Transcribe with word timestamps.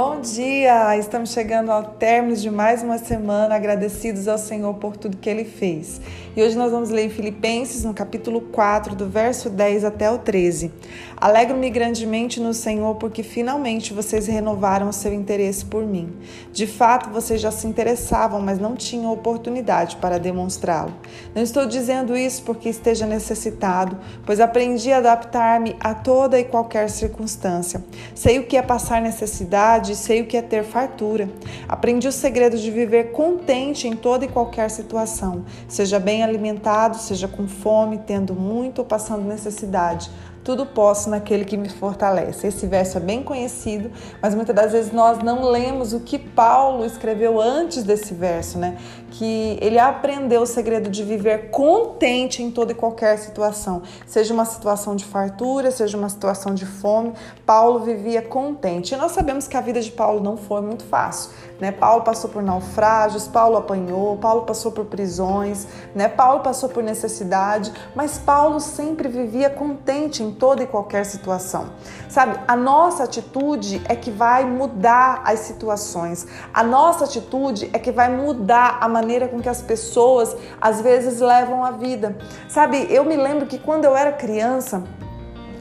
Bom 0.00 0.20
dia! 0.20 0.96
Estamos 0.96 1.32
chegando 1.32 1.72
ao 1.72 1.82
término 1.82 2.36
de 2.36 2.48
mais 2.48 2.84
uma 2.84 2.98
semana, 2.98 3.56
agradecidos 3.56 4.28
ao 4.28 4.38
Senhor 4.38 4.72
por 4.74 4.96
tudo 4.96 5.16
que 5.16 5.28
Ele 5.28 5.44
fez. 5.44 6.00
E 6.36 6.40
hoje 6.40 6.56
nós 6.56 6.70
vamos 6.70 6.90
ler 6.90 7.06
em 7.06 7.10
Filipenses, 7.10 7.82
no 7.82 7.92
capítulo 7.92 8.42
4, 8.42 8.94
do 8.94 9.08
verso 9.08 9.50
10 9.50 9.84
até 9.84 10.08
o 10.08 10.18
13. 10.18 10.70
Alegro-me 11.16 11.68
grandemente 11.68 12.38
no 12.38 12.54
Senhor, 12.54 12.94
porque 12.94 13.24
finalmente 13.24 13.92
vocês 13.92 14.28
renovaram 14.28 14.88
o 14.88 14.92
seu 14.92 15.12
interesse 15.12 15.64
por 15.64 15.84
mim. 15.84 16.16
De 16.52 16.64
fato, 16.64 17.10
vocês 17.10 17.40
já 17.40 17.50
se 17.50 17.66
interessavam, 17.66 18.40
mas 18.40 18.60
não 18.60 18.76
tinham 18.76 19.12
oportunidade 19.12 19.96
para 19.96 20.16
demonstrá-lo. 20.16 20.94
Não 21.34 21.42
estou 21.42 21.66
dizendo 21.66 22.16
isso 22.16 22.44
porque 22.44 22.68
esteja 22.68 23.04
necessitado, 23.04 23.98
pois 24.24 24.38
aprendi 24.38 24.92
a 24.92 24.98
adaptar-me 24.98 25.74
a 25.80 25.92
toda 25.92 26.38
e 26.38 26.44
qualquer 26.44 26.88
circunstância. 26.88 27.82
Sei 28.14 28.38
o 28.38 28.46
que 28.46 28.56
é 28.56 28.62
passar 28.62 29.02
necessidade 29.02 29.87
verdade, 29.88 29.96
sei 29.96 30.20
o 30.20 30.26
que 30.26 30.36
é 30.36 30.42
ter 30.42 30.64
fartura. 30.64 31.30
Aprendi 31.68 32.06
o 32.06 32.12
segredo 32.12 32.58
de 32.58 32.70
viver 32.70 33.12
contente 33.12 33.88
em 33.88 33.96
toda 33.96 34.24
e 34.24 34.28
qualquer 34.28 34.70
situação, 34.70 35.44
seja 35.66 35.98
bem 35.98 36.22
alimentado, 36.22 36.96
seja 36.96 37.26
com 37.26 37.46
fome, 37.46 37.98
tendo 38.06 38.34
muito 38.34 38.80
ou 38.80 38.84
passando 38.84 39.24
necessidade 39.24 40.10
tudo 40.48 40.64
posso 40.64 41.10
naquele 41.10 41.44
que 41.44 41.58
me 41.58 41.68
fortalece. 41.68 42.46
Esse 42.46 42.66
verso 42.66 42.96
é 42.96 43.00
bem 43.02 43.22
conhecido, 43.22 43.90
mas 44.22 44.34
muitas 44.34 44.56
das 44.56 44.72
vezes 44.72 44.90
nós 44.92 45.18
não 45.18 45.44
lemos 45.50 45.92
o 45.92 46.00
que 46.00 46.18
Paulo 46.18 46.86
escreveu 46.86 47.38
antes 47.38 47.82
desse 47.82 48.14
verso, 48.14 48.56
né? 48.56 48.78
Que 49.10 49.58
ele 49.60 49.78
aprendeu 49.78 50.40
o 50.40 50.46
segredo 50.46 50.88
de 50.88 51.04
viver 51.04 51.50
contente 51.50 52.42
em 52.42 52.50
toda 52.50 52.72
e 52.72 52.74
qualquer 52.74 53.18
situação, 53.18 53.82
seja 54.06 54.32
uma 54.32 54.46
situação 54.46 54.96
de 54.96 55.04
fartura, 55.04 55.70
seja 55.70 55.98
uma 55.98 56.08
situação 56.08 56.54
de 56.54 56.64
fome. 56.64 57.12
Paulo 57.44 57.80
vivia 57.80 58.22
contente. 58.22 58.94
E 58.94 58.96
nós 58.96 59.12
sabemos 59.12 59.46
que 59.46 59.56
a 59.56 59.60
vida 59.60 59.82
de 59.82 59.90
Paulo 59.90 60.22
não 60.22 60.38
foi 60.38 60.62
muito 60.62 60.84
fácil, 60.84 61.30
né? 61.60 61.72
Paulo 61.72 62.04
passou 62.04 62.30
por 62.30 62.42
naufrágios, 62.42 63.28
Paulo 63.28 63.58
apanhou, 63.58 64.16
Paulo 64.16 64.46
passou 64.46 64.72
por 64.72 64.86
prisões, 64.86 65.66
né? 65.94 66.08
Paulo 66.08 66.40
passou 66.40 66.70
por 66.70 66.82
necessidade, 66.82 67.70
mas 67.94 68.16
Paulo 68.16 68.60
sempre 68.60 69.08
vivia 69.08 69.50
contente 69.50 70.22
em 70.22 70.37
toda 70.38 70.62
e 70.62 70.66
qualquer 70.66 71.04
situação. 71.04 71.70
Sabe, 72.08 72.38
a 72.46 72.56
nossa 72.56 73.04
atitude 73.04 73.82
é 73.88 73.94
que 73.94 74.10
vai 74.10 74.44
mudar 74.44 75.22
as 75.24 75.40
situações. 75.40 76.26
A 76.54 76.62
nossa 76.62 77.04
atitude 77.04 77.70
é 77.72 77.78
que 77.78 77.90
vai 77.90 78.08
mudar 78.08 78.78
a 78.80 78.88
maneira 78.88 79.28
com 79.28 79.40
que 79.40 79.48
as 79.48 79.60
pessoas 79.60 80.36
às 80.60 80.80
vezes 80.80 81.20
levam 81.20 81.64
a 81.64 81.70
vida. 81.70 82.16
Sabe, 82.48 82.86
eu 82.90 83.04
me 83.04 83.16
lembro 83.16 83.46
que 83.46 83.58
quando 83.58 83.84
eu 83.84 83.96
era 83.96 84.12
criança, 84.12 84.84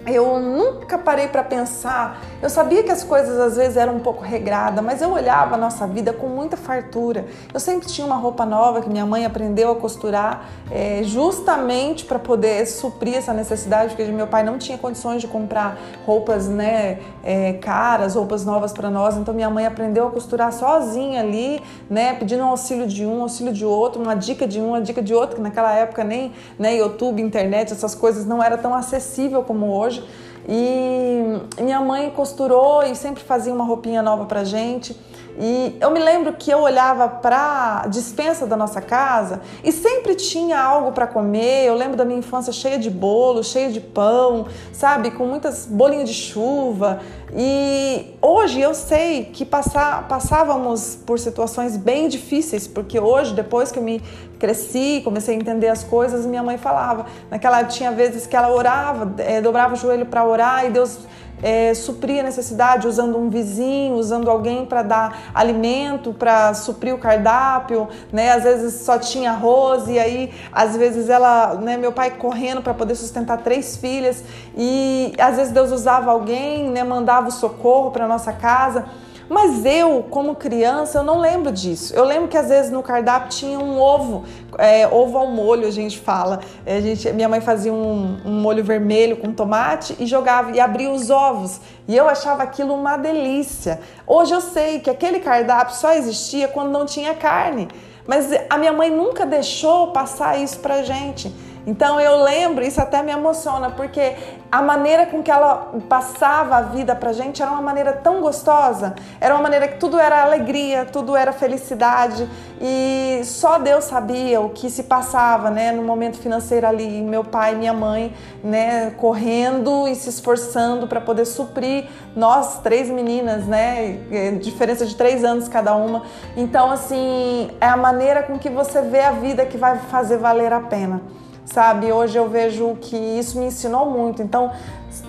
eu 0.08 0.40
nunca 0.40 0.98
parei 0.98 1.28
para 1.28 1.44
pensar. 1.44 2.22
Eu 2.42 2.50
sabia 2.50 2.82
que 2.82 2.92
as 2.92 3.04
coisas 3.04 3.38
às 3.40 3.58
vezes 3.58 3.76
eram 3.76 3.96
um 3.96 4.00
pouco 4.00 4.24
regradas, 4.24 4.84
mas 4.84 5.02
eu 5.02 5.12
olhava 5.12 5.56
a 5.56 5.58
nossa 5.58 5.86
vida 5.86 6.14
com 6.14 6.28
muita 6.28 6.56
fartura. 6.56 7.26
Eu 7.54 7.60
sempre 7.60 7.88
tinha 7.88 8.08
uma 8.08 8.16
roupa 8.16 8.46
nova 8.46 8.82
que 8.82 8.90
minha 8.90 9.06
mãe 9.06 9.26
aprendeu 9.26 9.72
a 9.72 9.76
costurar 9.76 10.46
é, 10.72 11.02
justamente 11.04 12.06
para 12.06 12.18
poder 12.18 12.66
suprir 12.66 13.16
essa 13.16 13.34
necessidade, 13.34 13.96
porque 13.96 14.10
meu 14.12 14.28
pai 14.28 14.44
não 14.44 14.58
tinha 14.58 14.78
condições 14.78 15.22
de 15.22 15.28
comprar 15.28 15.78
roupas 16.06 16.48
né, 16.48 17.00
é, 17.24 17.54
caras, 17.54 18.16
roupas 18.16 18.46
novas 18.46 18.72
para 18.72 18.90
nós. 18.90 19.18
Então 19.18 19.34
minha 19.34 19.50
mãe 19.50 19.66
aprendeu 19.66 20.08
a 20.08 20.12
costurar 20.12 20.54
sozinha 20.54 21.20
ali, 21.20 21.62
né, 21.90 22.14
pedindo 22.14 22.44
um 22.44 22.48
auxílio 22.48 22.88
de 22.88 23.06
um, 23.06 23.22
auxílio 23.24 23.52
de 23.52 23.66
outro, 23.66 24.02
uma 24.02 24.16
dica 24.16 24.48
de 24.48 24.62
um, 24.62 24.70
uma 24.70 24.82
dica 24.82 25.02
de 25.02 25.14
outro, 25.14 25.36
que 25.36 25.42
naquela 25.42 25.74
época 25.74 26.04
nem 26.04 26.32
né, 26.58 26.78
YouTube, 26.78 27.22
internet, 27.22 27.74
essas 27.74 27.94
coisas 27.94 28.26
não 28.26 28.42
era 28.42 28.58
tão 28.58 28.74
acessível 28.74 29.44
como 29.44 29.68
hoje 29.68 29.97
hoje. 29.98 30.28
E 30.50 31.62
minha 31.62 31.82
mãe 31.82 32.10
costurou 32.10 32.84
e 32.84 32.96
sempre 32.96 33.24
fazia 33.24 33.54
uma 33.54 33.66
roupinha 33.66 34.02
nova 34.02 34.26
pra 34.26 34.44
gente. 34.44 34.98
E 35.40 35.78
eu 35.80 35.92
me 35.92 36.00
lembro 36.00 36.34
que 36.34 36.50
eu 36.50 36.62
olhava 36.62 37.08
para 37.08 37.84
a 37.84 37.88
dispensa 37.88 38.48
da 38.48 38.58
nossa 38.58 38.82
casa 38.82 39.42
e 39.64 39.72
sempre 39.72 40.16
tinha 40.16 40.60
algo 40.60 40.92
para 40.94 41.06
comer. 41.06 41.66
Eu 41.68 41.76
lembro 41.76 41.96
da 41.96 42.04
minha 42.04 42.18
infância 42.18 42.52
cheia 42.52 42.80
de 42.80 42.90
bolo, 42.90 43.44
cheia 43.44 43.70
de 43.70 43.80
pão, 43.80 44.48
sabe, 44.74 45.12
com 45.12 45.28
muitas 45.28 45.68
bolinhas 45.68 46.10
de 46.10 46.16
chuva. 46.16 47.02
E 47.36 48.16
hoje 48.20 48.62
eu 48.62 48.74
sei 48.74 49.26
que 49.26 49.46
passávamos 49.46 50.98
por 51.06 51.20
situações 51.20 51.78
bem 51.78 52.08
difíceis, 52.08 52.68
porque 52.68 53.00
hoje, 53.00 53.36
depois 53.36 53.72
que 53.72 53.78
eu 53.78 53.84
me 53.84 54.02
cresci, 54.40 55.02
comecei 55.04 55.36
a 55.36 55.38
entender 55.38 55.68
as 55.68 55.84
coisas, 55.84 56.26
minha 56.26 56.44
mãe 56.44 56.58
falava. 56.58 57.06
Naquela 57.30 57.64
tinha 57.64 57.92
vezes 57.92 58.26
que 58.28 58.36
ela 58.36 58.52
orava, 58.52 59.14
é, 59.18 59.42
dobrava 59.42 59.74
o 59.74 59.78
joelho 59.78 60.06
para 60.06 60.26
orar 60.26 60.66
e 60.66 60.70
Deus 60.70 61.00
é, 61.42 61.72
a 62.20 62.24
necessidade 62.24 62.88
usando 62.88 63.18
um 63.18 63.30
vizinho, 63.30 63.96
usando 63.96 64.30
alguém 64.30 64.66
para 64.66 64.82
dar 64.82 65.32
alimento, 65.34 66.14
para 66.14 66.54
suprir 66.54 66.94
o 66.94 66.98
cardápio, 66.98 67.88
né? 68.12 68.32
Às 68.32 68.44
vezes 68.44 68.82
só 68.82 68.98
tinha 68.98 69.32
arroz 69.32 69.88
e 69.88 70.00
aí 70.00 70.34
às 70.52 70.76
vezes 70.76 71.10
ela, 71.10 71.56
né, 71.56 71.78
meu 71.78 71.92
pai 71.92 72.12
correndo 72.12 72.62
para 72.62 72.74
poder 72.74 72.96
sustentar 72.96 73.38
três 73.40 73.78
filhas 73.78 74.24
e 74.56 75.14
às 75.20 75.36
vezes 75.36 75.54
Deus 75.54 75.72
usava 75.72 76.12
alguém, 76.12 76.70
né, 76.70 76.84
mandava 76.84 77.28
o 77.28 77.32
socorro 77.32 77.92
para 77.92 78.08
nossa 78.08 78.34
casa. 78.34 78.86
Mas 79.30 79.66
eu, 79.66 80.06
como 80.10 80.36
criança, 80.36 81.00
eu 81.00 81.04
não 81.04 81.20
lembro 81.20 81.52
disso. 81.52 81.94
Eu 81.94 82.06
lembro 82.06 82.28
que 82.28 82.38
às 82.38 82.48
vezes 82.48 82.72
no 82.72 82.82
cardápio 82.82 83.30
tinha 83.30 83.60
um 83.60 83.80
ovo, 83.80 84.24
é, 84.58 84.88
ovo 84.88 85.18
ao 85.18 85.28
molho, 85.28 85.68
a 85.68 85.72
gente 85.72 86.00
fala. 86.00 86.40
A 86.66 86.80
gente, 86.80 87.12
minha 87.12 87.28
mãe 87.28 87.42
fazia 87.42 87.74
um, 87.74 88.18
um 88.26 88.40
molho 88.40 88.64
vermelho 88.64 89.18
com 89.18 89.34
tomate 89.34 89.96
e 90.00 90.06
jogava 90.06 90.52
e 90.52 90.60
abria 90.60 90.90
os 90.90 91.10
ovos. 91.10 91.60
E 91.88 91.96
eu 91.96 92.08
achava 92.08 92.44
aquilo 92.44 92.74
uma 92.74 92.96
delícia. 92.96 93.82
Hoje 94.06 94.34
eu 94.34 94.42
sei 94.42 94.80
que 94.80 94.90
aquele 94.90 95.20
cardápio 95.20 95.76
só 95.76 95.94
existia 95.94 96.48
quando 96.48 96.72
não 96.72 96.86
tinha 96.86 97.14
carne. 97.14 97.68
Mas 98.08 98.30
a 98.50 98.58
minha 98.58 98.72
mãe 98.72 98.90
nunca 98.90 99.26
deixou 99.26 99.88
passar 99.88 100.40
isso 100.40 100.60
pra 100.60 100.82
gente. 100.82 101.34
Então 101.68 102.00
eu 102.00 102.24
lembro, 102.24 102.64
isso 102.64 102.80
até 102.80 103.04
me 103.04 103.12
emociona, 103.12 103.70
porque 103.70 104.16
a 104.50 104.62
maneira 104.62 105.06
com 105.06 105.22
que 105.22 105.30
ela 105.30 105.74
passava 105.90 106.56
a 106.56 106.62
vida 106.62 106.96
pra 106.96 107.12
gente 107.12 107.42
era 107.42 107.52
uma 107.52 107.62
maneira 107.62 107.92
tão 107.92 108.22
gostosa, 108.22 108.96
era 109.20 109.36
uma 109.36 109.44
maneira 109.44 109.68
que 109.68 109.78
tudo 109.78 110.00
era 110.00 110.24
alegria, 110.24 110.86
tudo 110.86 111.14
era 111.14 111.34
felicidade 111.34 112.26
e 112.62 113.20
só 113.26 113.60
Deus 113.60 113.84
sabia 113.84 114.40
o 114.40 114.52
que 114.52 114.70
se 114.70 114.84
passava, 114.84 115.50
né, 115.50 115.74
no 115.74 115.84
momento 115.84 116.18
financeiro 116.18 116.66
ali, 116.66 117.02
meu 117.02 117.26
pai 117.26 117.54
e 117.54 117.58
minha 117.58 117.74
mãe, 117.74 118.14
né, 118.42 118.92
correndo 118.92 119.90
e 119.90 119.96
se 119.96 120.08
esforçando 120.08 120.88
para 120.88 121.02
poder 121.02 121.26
suprir 121.26 121.90
nós 122.16 122.60
três 122.60 122.90
meninas, 122.90 123.46
né, 123.46 124.00
é, 124.10 124.32
diferença 124.32 124.86
de 124.86 124.96
três 124.96 125.26
anos 125.26 125.50
cada 125.50 125.76
uma. 125.76 126.04
Então 126.38 126.72
assim 126.72 127.52
é 127.60 127.68
a 127.68 127.76
maneira 127.76 128.24
com 128.24 128.40
que 128.40 128.50
você 128.50 128.82
vê 128.82 129.02
a 129.02 129.12
vida 129.12 129.46
que 129.46 129.58
vai 129.58 129.78
fazer 129.78 130.16
valer 130.16 130.54
a 130.54 130.62
pena 130.62 131.17
sabe? 131.48 131.92
Hoje 131.92 132.18
eu 132.18 132.30
vejo 132.30 132.78
que 132.80 132.96
isso 132.96 133.40
me 133.40 133.46
ensinou 133.46 133.90
muito. 133.90 134.22
Então, 134.22 134.52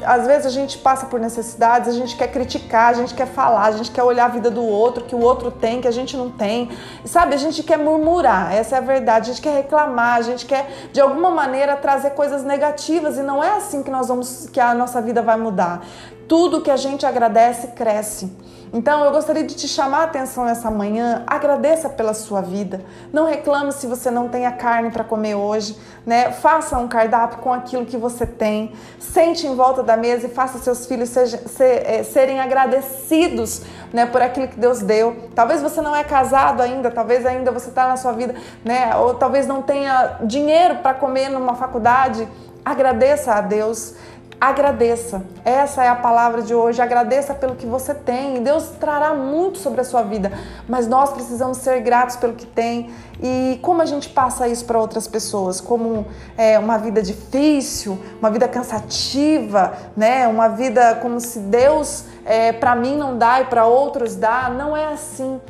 às 0.03 0.27
vezes 0.27 0.47
a 0.47 0.51
gente 0.51 0.79
passa 0.79 1.07
por 1.07 1.19
necessidades, 1.19 1.89
a 1.89 1.93
gente 1.93 2.17
quer 2.17 2.29
criticar, 2.29 2.91
a 2.91 2.93
gente 2.93 3.15
quer 3.15 3.27
falar, 3.27 3.65
a 3.65 3.73
gente 3.73 3.91
quer 3.91 4.03
olhar 4.03 4.27
a 4.27 4.29
vida 4.29 4.51
do 4.51 4.63
outro, 4.63 5.05
que 5.05 5.15
o 5.15 5.21
outro 5.21 5.51
tem, 5.51 5.81
que 5.81 5.89
a 5.89 5.93
gente 5.93 6.17
não 6.17 6.31
tem. 6.31 6.71
Sabe? 7.05 7.35
A 7.35 7.39
gente 7.39 7.63
quer 7.63 7.79
murmurar, 7.79 8.55
essa 8.55 8.77
é 8.77 8.79
a 8.79 8.83
verdade. 8.83 9.31
A 9.31 9.33
gente 9.35 9.43
quer 9.43 9.55
reclamar, 9.55 10.17
a 10.17 10.23
gente 10.23 10.47
quer 10.47 10.89
de 10.93 11.01
alguma 11.01 11.31
maneira 11.31 11.77
trazer 11.77 12.11
coisas 12.11 12.45
negativas 12.45 13.19
e 13.19 13.23
não 13.23 13.43
é 13.43 13.57
assim 13.57 13.83
que 13.83 13.91
nós 13.91 14.09
vamos 14.09 14.49
que 14.53 14.61
a 14.61 14.75
nossa 14.75 15.01
vida 15.01 15.23
vai 15.23 15.37
mudar. 15.37 15.85
Tudo 16.29 16.61
que 16.61 16.71
a 16.71 16.77
gente 16.77 17.07
agradece 17.07 17.69
cresce. 17.69 18.31
Então 18.73 19.05
eu 19.05 19.11
gostaria 19.11 19.45
de 19.45 19.55
te 19.55 19.67
chamar 19.67 20.01
a 20.01 20.05
atenção 20.05 20.45
nessa 20.45 20.71
manhã. 20.71 21.23
Agradeça 21.27 21.89
pela 21.89 22.15
sua 22.15 22.41
vida. 22.41 22.81
Não 23.13 23.27
reclame 23.27 23.73
se 23.73 23.87
você 23.87 24.11
não 24.11 24.29
tem 24.29 24.47
a 24.47 24.53
carne 24.53 24.91
para 24.91 25.05
comer 25.05 25.35
hoje, 25.35 25.77
né? 26.05 26.33
Faça 26.33 26.79
um 26.79 26.89
cardápio 26.89 27.39
com 27.39 27.53
aquilo 27.53 27.87
que 27.87 27.97
você 27.97 28.27
tem. 28.27 28.73
Sente 28.99 29.47
em 29.47 29.55
volta 29.55 29.83
da 29.83 29.97
mesa 29.97 30.27
e 30.27 30.31
faça 30.31 30.59
seus 30.59 30.87
filhos 30.87 31.09
seja, 31.09 31.41
é, 31.61 32.03
serem 32.03 32.41
agradecidos, 32.41 33.63
né, 33.93 34.07
por 34.07 34.21
aquilo 34.21 34.49
que 34.49 34.59
Deus 34.59 34.81
deu. 34.81 35.29
Talvez 35.35 35.63
você 35.63 35.81
não 35.81 35.95
é 35.95 36.05
casado 36.05 36.63
ainda, 36.63 36.91
talvez 36.91 37.25
ainda 37.25 37.51
você 37.51 37.69
está 37.69 37.89
na 37.89 37.97
sua 37.97 38.13
vida, 38.13 38.35
né? 38.65 38.95
Ou 38.97 39.15
talvez 39.15 39.47
não 39.47 39.63
tenha 39.63 40.19
dinheiro 40.23 40.77
para 40.77 40.95
comer 40.95 41.29
numa 41.29 41.55
faculdade. 41.55 42.29
Agradeça 42.65 43.33
a 43.33 43.41
Deus. 43.41 43.95
Agradeça. 44.41 45.25
Essa 45.45 45.83
é 45.83 45.89
a 45.89 45.97
palavra 45.97 46.43
de 46.43 46.55
hoje. 46.55 46.81
Agradeça 46.81 47.35
pelo 47.35 47.57
que 47.57 47.67
você 47.67 47.93
tem. 47.93 48.41
Deus 48.41 48.69
trará 48.79 49.13
muito 49.13 49.59
sobre 49.59 49.81
a 49.81 49.85
sua 49.85 50.03
vida. 50.03 50.31
Mas 50.69 50.87
nós 50.87 51.13
precisamos 51.13 51.59
ser 51.59 51.81
gratos 51.81 52.15
pelo 52.15 52.35
que 52.35 52.47
tem. 52.47 52.89
E 53.21 53.59
como 53.63 53.83
a 53.83 53.85
gente 53.85 54.09
passa 54.09 54.47
isso 54.47 54.65
para 54.65 54.79
outras 54.79 55.09
pessoas? 55.09 55.61
Como 55.61 56.07
é, 56.37 56.57
uma 56.57 56.79
vida 56.79 57.03
difícil, 57.03 57.99
uma 58.21 58.31
vida 58.31 58.47
cansativa, 58.47 59.73
né? 59.97 60.29
Uma 60.29 60.47
vida 60.47 60.95
como 61.03 61.19
se 61.19 61.41
Deus 61.41 62.05
é, 62.25 62.53
para 62.53 62.77
mim 62.77 62.97
não 62.97 63.19
dá 63.19 63.41
e 63.41 63.47
para 63.47 63.67
outros 63.67 64.15
dá. 64.15 64.49
Não 64.51 64.77
é 64.77 64.87
assim. 64.87 65.41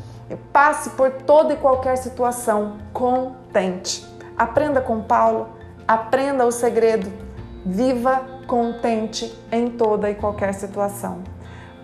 Passe 0.50 0.90
por 0.90 1.10
toda 1.10 1.52
e 1.52 1.56
qualquer 1.56 1.98
situação 1.98 2.78
contente. 2.94 4.06
Aprenda 4.34 4.80
com 4.80 5.02
Paulo. 5.02 5.50
Aprenda 5.86 6.46
o 6.46 6.50
segredo. 6.50 7.12
Viva 7.66 8.37
contente 8.48 9.38
em 9.52 9.68
toda 9.70 10.10
e 10.10 10.14
qualquer 10.14 10.54
situação. 10.54 11.22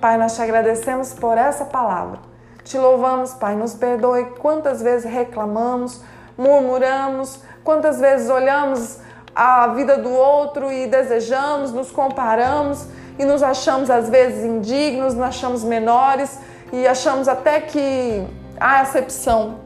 Pai, 0.01 0.17
nós 0.17 0.35
te 0.35 0.43
agradecemos 0.43 1.13
por 1.13 1.37
essa 1.39 1.67
palavra. 1.67 2.19
Te 2.65 2.79
louvamos, 2.79 3.35
Pai, 3.35 3.55
nos 3.55 3.75
perdoe 3.75 4.25
quantas 4.39 4.83
vezes 4.83 5.09
reclamamos, 5.09 6.03
murmuramos, 6.37 7.41
quantas 7.63 8.01
vezes 8.01 8.31
olhamos 8.31 8.99
a 9.37 9.67
vida 9.69 9.99
do 9.99 10.11
outro 10.11 10.73
e 10.73 10.87
desejamos, 10.87 11.71
nos 11.73 11.91
comparamos 11.91 12.87
e 13.19 13.25
nos 13.25 13.43
achamos 13.43 13.91
às 13.91 14.09
vezes 14.09 14.45
indignos, 14.45 15.15
nos 15.15 15.23
achamos 15.23 15.63
menores 15.63 16.41
e 16.73 16.87
achamos 16.87 17.29
até 17.29 17.61
que 17.61 18.27
há 18.59 18.81
acepção. 18.81 19.64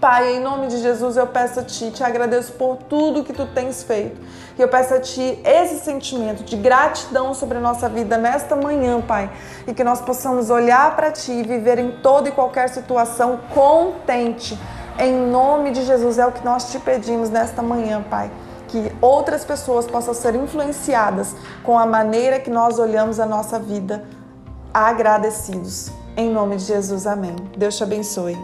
Pai, 0.00 0.36
em 0.36 0.40
nome 0.40 0.66
de 0.66 0.76
Jesus, 0.78 1.16
eu 1.16 1.26
peço 1.26 1.60
a 1.60 1.62
Ti, 1.62 1.90
te 1.90 2.04
agradeço 2.04 2.52
por 2.52 2.76
tudo 2.76 3.24
que 3.24 3.32
Tu 3.32 3.46
tens 3.46 3.82
feito. 3.82 4.20
E 4.58 4.60
eu 4.60 4.68
peço 4.68 4.92
a 4.92 5.00
Ti 5.00 5.40
esse 5.42 5.78
sentimento 5.78 6.44
de 6.44 6.54
gratidão 6.54 7.32
sobre 7.32 7.56
a 7.56 7.60
nossa 7.60 7.88
vida 7.88 8.18
nesta 8.18 8.54
manhã, 8.54 9.00
Pai. 9.00 9.30
E 9.66 9.72
que 9.72 9.82
nós 9.82 10.00
possamos 10.02 10.50
olhar 10.50 10.94
para 10.94 11.10
Ti 11.10 11.32
e 11.32 11.42
viver 11.42 11.78
em 11.78 11.92
toda 12.02 12.28
e 12.28 12.32
qualquer 12.32 12.68
situação 12.68 13.40
contente. 13.54 14.58
Em 14.98 15.14
nome 15.14 15.70
de 15.70 15.82
Jesus, 15.82 16.18
é 16.18 16.26
o 16.26 16.32
que 16.32 16.44
nós 16.44 16.70
te 16.70 16.78
pedimos 16.78 17.30
nesta 17.30 17.62
manhã, 17.62 18.02
Pai 18.02 18.30
que 18.68 18.92
outras 19.00 19.44
pessoas 19.44 19.86
possam 19.86 20.12
ser 20.12 20.34
influenciadas 20.34 21.36
com 21.62 21.78
a 21.78 21.86
maneira 21.86 22.40
que 22.40 22.50
nós 22.50 22.80
olhamos 22.80 23.20
a 23.20 23.24
nossa 23.24 23.60
vida 23.60 24.04
agradecidos. 24.74 25.90
Em 26.16 26.30
nome 26.30 26.56
de 26.56 26.64
Jesus, 26.64 27.06
amém. 27.06 27.36
Deus 27.56 27.76
te 27.76 27.84
abençoe. 27.84 28.36